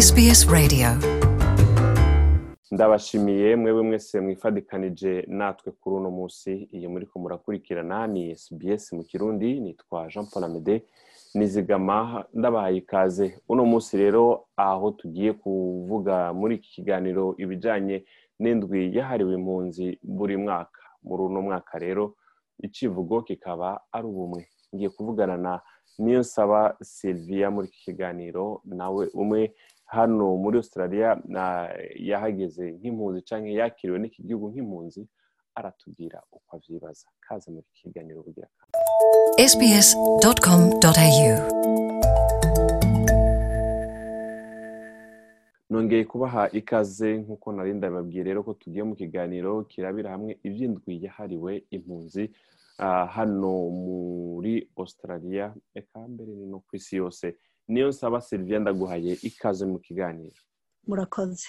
[0.00, 0.88] SBS Radio.
[2.70, 6.68] Ndabashimiye mwebwe mwese mwifadikanije natwe kuri uno munsi.
[6.72, 10.82] Iyi muri ko murakurikirana ni SBS mu kirundi nitwa Jean Paul Amede
[11.34, 12.24] nizigama.
[12.34, 13.38] Ndabahaye ikaze.
[13.48, 18.04] Uno munsi rero aho tugiye kuvuga muri iki kiganiro ibijyanye
[18.38, 20.80] n'indwi yahariwe impunzi buri mwaka.
[21.02, 22.14] Muri uno mwaka rero
[22.62, 24.48] icivugo kikaba ari ubumwe.
[24.74, 25.60] Ngiye kuvugana na
[25.98, 28.62] niyo nsaba Sylvia muri iki kiganiro.
[28.64, 29.54] Nawe umwe
[29.96, 31.08] hano muri australia
[32.10, 35.02] yahageze nk'impunzi cyangwa yakiriwe n'iki gihugu nk'impunzi
[35.58, 37.06] aratubwira uko avyibaza.
[37.26, 38.48] Kaze muri iki kiganiro bugira
[45.70, 51.52] nongeye kubaha ikaze nk'uko nari ndababwiye rero ko tugiye mu kiganiro kirabira hamwe iby'indwi yahariwe
[51.70, 52.24] impunzi
[52.78, 53.52] ah, hano
[53.86, 57.26] muri australia eka mbere ni no ku isi yose.
[57.70, 60.36] Niyo nsaba Sylvia ndaguhaye ikaze mu kiganiro.
[60.88, 61.48] Murakoze.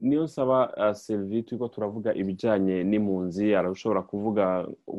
[0.00, 4.44] Niyo nsaba uh, Sylvie turiko turavuga ibijanye n'impunzi arashobora kuvuga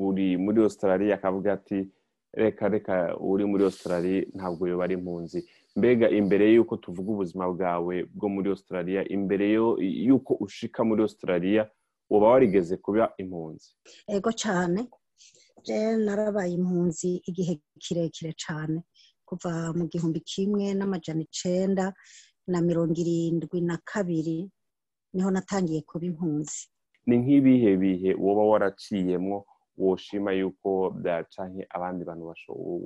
[0.07, 1.79] uri muri australia akavuga ati
[2.33, 2.95] reka reka
[3.31, 5.39] uri muri australia ntabwo yoba ari impunzi
[5.75, 9.45] mbega imbere y'uko tuvuga ubuzima bwawe bwo muri australia imbere
[10.07, 11.61] y'uko ushika muri australia
[12.09, 13.69] uba warigeze kuba impunzi.
[14.15, 14.79] Ego cyane
[15.65, 18.79] je narabaye impunzi igihe kirekire cyane
[19.27, 21.85] kuva mu gihumbi kimwe n'amajana icenda
[22.47, 24.39] na mirongo irindwi na kabiri
[25.13, 26.61] ni ho natangiye kuba impunzi.
[27.07, 29.37] Ni nk'ibihe bihe woba waraciyemwo
[29.77, 30.69] woshima yuko
[31.01, 32.23] byacanke abandi bantu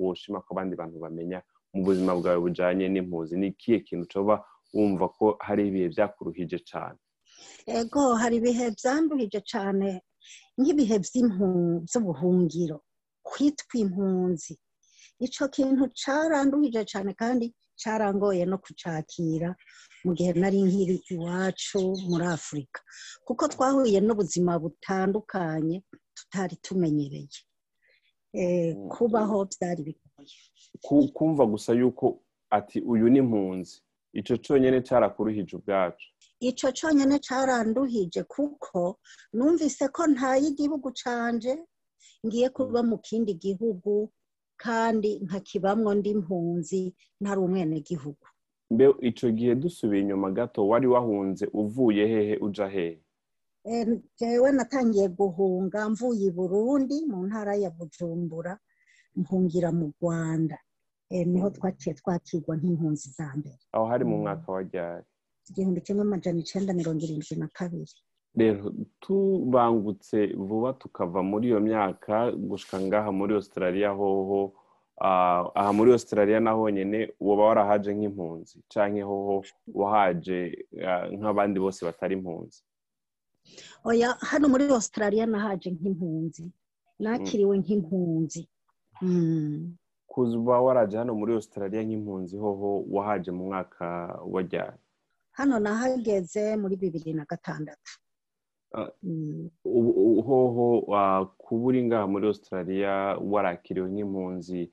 [0.02, 1.38] woshima ko abandi bantu bamenya
[1.74, 3.34] mu buzima bwawe bujanye n'impunzi?
[3.38, 4.34] Ni ikihe kintu coba
[4.74, 6.98] wumva ko hari ibihe vyakuruhije cane?
[7.66, 9.88] Ego hari ibihe byanduhije cyane
[10.58, 12.78] nk'ibihe by'ubuhungiro.
[13.22, 14.54] Kwitwa impunzi.
[15.26, 17.46] Ico kintu caranduhije cyane kandi
[17.82, 19.50] carangoye no kucakira
[20.04, 22.80] mu gihe nari nkiri iwacu muri afurika
[23.26, 25.76] kuko twahuye n'ubuzima butandukanye
[26.16, 27.40] tutari tumenyereye.
[28.34, 28.88] Eh, Mm.
[28.92, 30.34] kubaho byari bigoye
[30.84, 32.06] Ku- kumva gusa yuko
[32.50, 33.74] ati uyu ni impunzi
[34.18, 36.06] ico conyene carakuruhije ubwacu.
[36.40, 38.98] Ico conyene caranduhije kuko
[39.36, 41.54] numvise ko ntaye igihugu canje
[42.26, 44.10] ngiye kuba mu kindi gihugu
[44.64, 48.26] kandi nkakibamwo ndi impunzi ntari umwenegihugu.
[48.70, 53.02] Mbe ico gihe dusubiye inyuma gato wari wahunze uvuye hehe uja hehe?
[53.64, 53.86] Eh,
[54.18, 58.58] jewe natangiye guhunga mvuye i burundi mu ntara ya bujumbura
[59.16, 60.58] mpungira mu rwanda.
[61.10, 63.58] Eh, ni ho twaciye twakirwa nk'impunzi za mbere.
[63.72, 64.22] Aho hari mu Mm.
[64.22, 65.04] mwaka wa ryari?
[65.50, 67.92] Igihumbi kimwe amajana icenda mirongo irindwi na kabiri.
[68.36, 74.52] Rero tubangutse vuba tukava muri iyo myaka gushika ngaha muri australia hoho
[75.00, 79.44] ah, aha muri australia naho nyene woba warahaje nk'impunzi canke hoho
[79.74, 82.62] wahaje ah, nk'abandi bose batari impunzi.
[83.84, 86.44] Oya hano muri australia nahaje nk'impunzi.
[86.98, 88.48] Nakiriwe nk'impunzi.
[89.02, 89.76] Mm.
[90.06, 93.86] kuba waraje hano muri australia nk'impunzi hoho wahaje mu mwaka
[94.32, 94.78] wa ryari?
[95.32, 97.92] Hano nahageze muri bibiri na gatandatu.
[99.64, 104.70] Ubu- ubu- hoho ah, kuba uri ngaha muri australia warakiriwe nk'impunzi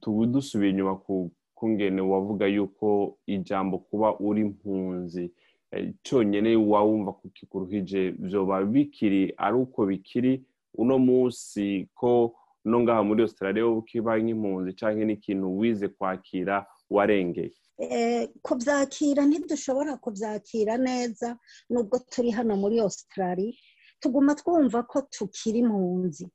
[0.00, 5.30] tubu dusubiye inyuma ku kungene wavuga yuko ijambo kuba uri impunzi
[5.70, 10.42] eh, conyene wawumva ko kikuruhije vyoba bikiri ari uko bikiri
[10.78, 16.66] uno munsi ko no ngaha muri australia ukiba nk'impunzi canke n'ikintu wize kwakira
[16.96, 17.52] warengeye.
[17.82, 21.28] Eh, kubyakira ntidushobora kubyakira neza
[21.70, 23.54] nubwo turi hano muri australia.
[24.00, 26.26] Tuguma twumva ko tukiri impunzi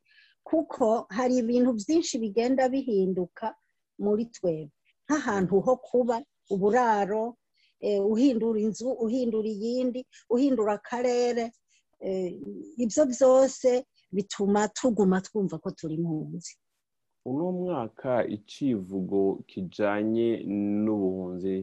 [0.44, 3.45] kuko hari ibintu byinshi bigenda bihinduka
[4.00, 4.72] muri twebwe
[5.06, 6.16] nk'ahantu ho kuba
[6.53, 7.25] uburaro
[7.85, 10.01] eh, uhindura inzu uhindura iyindi
[10.34, 11.45] uhindura akarere
[12.06, 12.31] eh,
[12.84, 13.69] ibyo byose
[14.16, 16.53] bituma tuguma twumva ko turi impunzi
[17.30, 20.30] uno mwaka icivugo kijanye
[20.84, 21.56] n'ubuhunzi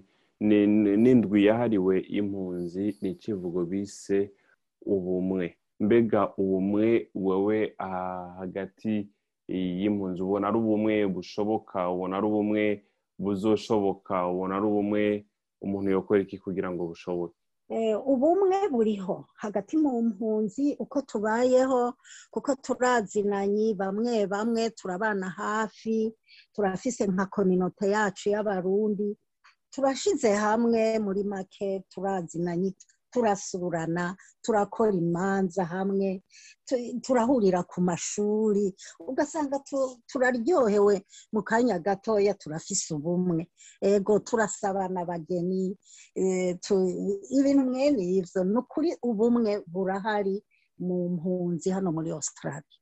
[0.46, 4.18] ni- ni- n'indwi yahariwe impunzi ni icivugo bise
[4.94, 5.44] ubumwe.
[5.80, 6.86] Mbega ubumwe
[7.26, 8.94] wewe ah, hagati
[9.48, 12.64] y'impunzi ubona ari ubumwe bushoboka ubona ari ubumwe
[13.18, 15.02] buzoshoboka ubona ari ubumwe
[15.64, 17.38] umuntu yokora iki kugira ngo bushoboke.
[18.12, 21.94] Ubumwe buriho hagati mu mpunzi uko tubayeho
[22.30, 26.12] kuko turazinanyi bamwe bamwe turabana hafi
[26.52, 29.16] turafise nka kominote yacu y'abarundi
[29.72, 32.76] turashize hamwe muri make turazinanyi
[33.14, 36.22] turasurana turakora imanza hamwe
[37.04, 39.56] turahurira ku mashuri ugasanga
[40.10, 40.94] turaryohewe
[41.32, 43.46] mu kanya gatoya turafise ubumwe.
[43.80, 45.76] Ego turasabana abageni
[47.38, 50.36] ibintu mwene ibyo ni ukuri ubumwe burahari
[50.78, 52.78] mu mpunzi hano muri Australia.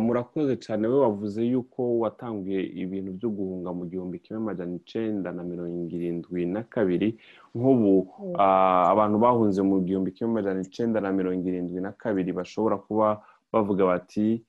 [0.00, 5.42] Murakoze cyane we wavuze yuko watanguye ibintu byo guhunga mu gihumbi kimwe amajana icyenda na
[5.42, 7.18] mirongo irindwi na kabiri
[7.54, 7.94] nk'ubu
[8.92, 13.20] abantu bahunze mu gihumbi kimwe amajana icyenda na mirongo irindwi na kabiri bashobora kuba
[13.52, 14.44] bavuga bati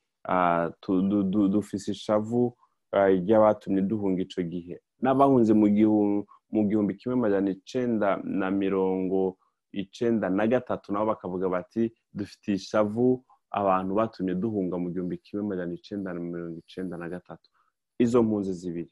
[1.53, 2.53] dufise ishavu
[2.93, 4.75] ry'abatumye duhunga icyo gihe.
[5.01, 9.37] N'abahunze mu gihumbi kimwe amajana icyenda na mirongo
[9.73, 15.73] icyenda na gatatu nabo bakavuga bati dufite ishavu abantu batumye duhunga mu gihumbi kimwe amajana
[15.73, 17.49] icyenda na mirongo icyenda na gatatu.
[17.99, 18.91] Izo mpunzi zibiri.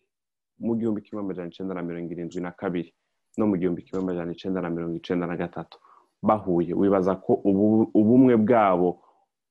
[0.60, 2.92] Mu gihumbi kimwe amajana icyenda na mirongo irindwi na kabiri
[3.38, 5.78] no mu gihumbi kimwe amajana icyenda na mirongo icyenda na gatatu
[6.22, 6.74] bahuye.
[6.74, 7.34] Wibaza ko
[8.00, 8.90] ubumwe bwabo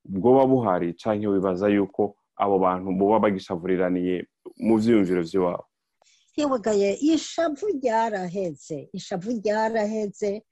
[0.04, 4.26] bwoba buhari cyangwa wibaza yuko abo bantu buba bagishavuriraniye
[4.66, 5.64] mu byiyumviro by'iwabo
[6.38, 10.44] yewegaye ishavu ryaraheze ishavu ryaraheze.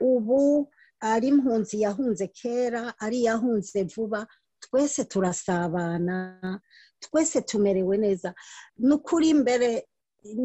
[0.00, 0.70] Ubu
[1.12, 4.20] ari impunzi yahunze kera ari yahunze vuba.
[4.64, 6.16] Twese turasabana
[7.04, 8.34] twese tumerewe neza.
[8.78, 9.70] Ni ukuri imbere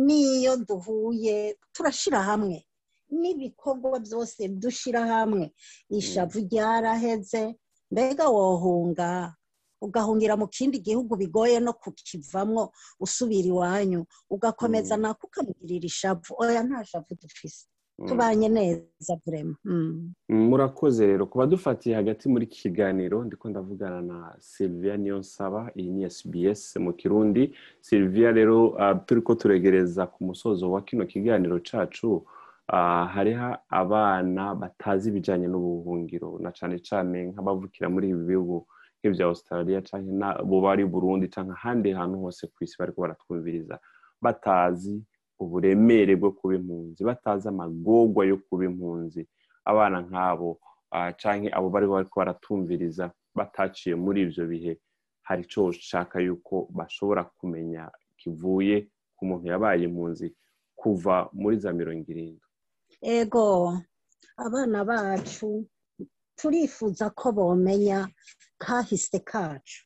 [0.05, 2.57] n'iyo duhuye turashyira hamwe.
[3.19, 5.45] N'ibikorwa byose dushyira hamwe.
[5.89, 7.55] Ishavu ryaraheze
[7.91, 9.35] mbega wohunga?
[9.81, 12.63] Ugahungira mu kindi gihugu bigoye no kukivamo
[12.99, 14.01] usubira iwanyu.
[14.29, 16.35] Ugakomeza nako ukamugirira ishavu.
[16.43, 17.65] Oya nta shavu dufise.
[18.07, 19.55] Tubanye neza burema
[20.29, 21.25] murakoze rero.
[21.25, 26.93] Kuba dufatiye hagati muri iki kiganiro ndiko ndavugana na Sylvia Niyonsaba iyi ni SBS mu
[26.93, 27.53] kirundi.
[27.81, 32.25] Sylvia rero turi ko turegereza ku musozo wa kino kiganiro cacu.
[33.13, 38.65] Hariho abana batazi ibijyanye n'ubuhungiro na cyane cyane nk'abavukira muri ibi bihugu
[39.01, 43.79] nk'ibya Australia cyangwa bo bari Burundi cyangwa ahandi hantu hose ku isi bari baratwumviriza.
[44.21, 45.01] Batazi
[45.39, 49.21] uburemere bwo kuba impunzi batazi amagorwa yo kuba impunzi.
[49.65, 50.59] Abana nk'abo
[51.21, 54.73] cyangwa abo bari baratumviriza bataciye muri ibyo bihe
[55.27, 60.27] hari icyo ushaka yuko bashobora kumenya kivuye ku muntu yabaye impunzi
[60.75, 62.45] kuva muri za mirongo irindwi.
[63.01, 63.77] Ego
[64.37, 65.65] abana bacu
[66.35, 68.07] turifuza ko bomenya
[68.57, 69.85] kahise kacu.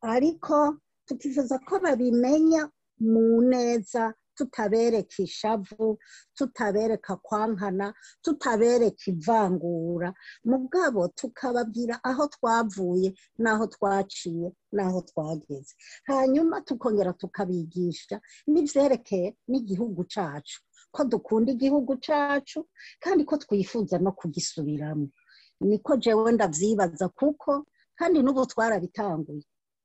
[0.00, 0.76] Ariko
[1.06, 2.68] tukifuza ko babimenya
[3.00, 5.98] mu neza tutabereka ishavu
[6.36, 7.94] tutabereka kwankana
[8.24, 10.14] tutabereka ivangura.
[10.48, 13.08] Mu bwabo tukababwira aho twavuye
[13.42, 15.74] n'aho twaciye n'aho twageze.
[16.10, 18.16] Hanyuma tukongera tukabigisha
[18.50, 20.60] n'ibyerekeye n'igihugu cyacu
[20.94, 22.58] ko dukunda igihugu cyacu
[23.02, 25.08] kandi ko twifuza no kugisubiramo
[25.60, 27.66] niko jewe ndabyibaza kuko
[27.98, 29.42] kandi n'ubu twarabitanguye.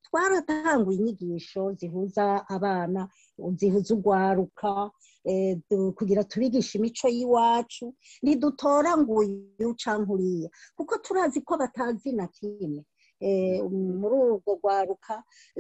[0.10, 2.26] Twaratanguye inyigisho zihuza
[2.56, 3.02] abana
[3.60, 4.92] zihuza urwaruka
[5.98, 7.86] kugira tubigishe imico y'iwacu
[8.24, 12.82] ntidutora ngo uyu cyangwa uriya kuko turazi ko batazi na kimwe.
[14.00, 15.16] Muri urwo rwaruka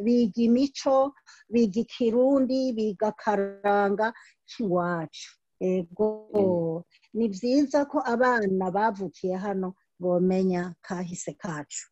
[0.05, 1.13] biga imico
[1.53, 4.07] biga ikirundi biga akaranga
[4.49, 5.29] k'iwacu.
[5.59, 6.07] Ego
[7.13, 11.85] ni byiza ko abana bavukiye hano bomenya kahise kacu.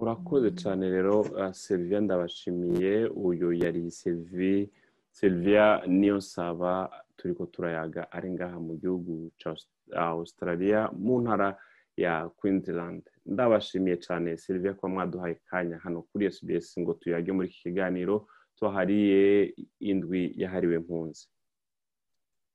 [0.00, 1.14] Urakoze cyane rero
[1.62, 2.92] Sylvia ndabashimiye
[3.26, 4.70] uyu yari Sylvie
[5.18, 5.66] Sylvia
[5.98, 6.72] niyo nsaba
[7.16, 9.50] turi ko turayaga ari ngaha mu gihugu cya
[9.96, 11.48] Australia mu ntara
[12.04, 13.02] ya Queensland.
[13.32, 19.54] Ndabashimiye cyane Sylvia kuba mwaduhaye kanya hano kuri SBS ngo tuyage muri iki kiganiro tuhariye
[19.80, 21.24] indwi yahariwe impunzi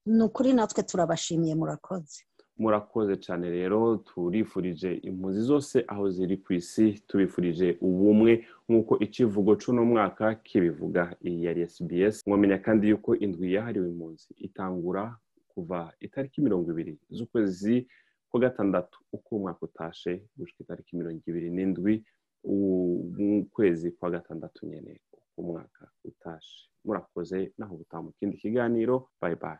[0.06, 2.22] ni ukuri natwe turabashimiye murakoze.
[2.62, 8.32] Murakoze cyane rero turifurije impunzi zose aho ziri ku isi tubifurije ubumwe
[8.68, 11.02] nk'uko ikivugo cy'uno mwaka kibivuga.
[11.28, 15.04] Iyi yari SBS mwamenya kandi yuko indwi yahariwe impunzi itangura
[15.52, 17.76] kuva itariki mirongo ibiri z'ukwezi
[18.30, 21.94] kwa gatandatu uko umwaka utashe gushyika itariki mirongo ibiri n'indwi
[22.44, 26.60] ukwezi kwa gatandatu nyine uko umwaka utashe.
[26.86, 28.96] Murakoze naho gutaha mu kindi kiganiro.
[29.22, 29.60] Bayi bayi